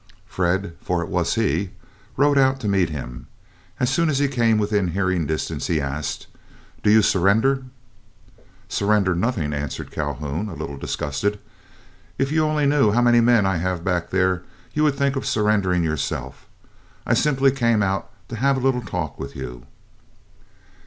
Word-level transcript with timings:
Fred, 0.25 0.75
for 0.81 1.03
it 1.03 1.09
was 1.09 1.35
he, 1.35 1.69
rode 2.17 2.35
out 2.39 2.59
to 2.61 2.67
meet 2.67 2.89
him. 2.89 3.27
As 3.79 3.87
soon 3.91 4.09
as 4.09 4.17
he 4.17 4.27
came 4.27 4.57
within 4.57 4.87
hearing 4.87 5.27
distance, 5.27 5.67
he 5.67 5.79
asked, 5.79 6.25
"Do 6.81 6.89
you 6.89 7.03
surrender?" 7.03 7.65
"Surrender 8.67 9.13
nothing!" 9.13 9.53
answered 9.53 9.91
Calhoun, 9.91 10.49
a 10.49 10.55
little 10.55 10.75
disgusted. 10.77 11.37
"If 12.17 12.31
you 12.31 12.43
only 12.45 12.65
knew 12.65 12.91
how 12.91 13.03
many 13.03 13.21
men 13.21 13.45
I 13.45 13.57
had 13.57 13.83
back 13.83 14.09
there 14.09 14.41
you 14.73 14.81
would 14.85 14.95
think 14.95 15.15
of 15.15 15.27
surrendering 15.27 15.83
yourself. 15.83 16.47
I 17.05 17.13
simply 17.13 17.51
came 17.51 17.83
out 17.83 18.09
to 18.29 18.37
have 18.37 18.57
a 18.57 18.59
little 18.59 18.81
talk 18.81 19.19
with 19.19 19.35
you." 19.35 19.67